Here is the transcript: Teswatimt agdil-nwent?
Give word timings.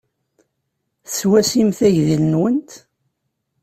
Teswatimt 1.05 1.79
agdil-nwent? 1.87 2.71